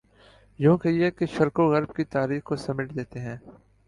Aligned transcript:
یوں 0.59 0.77
کہیے 0.77 1.09
کہ 1.11 1.25
شرق 1.25 1.59
و 1.59 1.67
غرب 1.71 1.95
کی 1.95 2.03
تاریخ 2.05 2.43
کو 2.43 2.55
سمیٹ 2.55 2.95
دیتے 2.95 3.19
ہیں۔ 3.19 3.37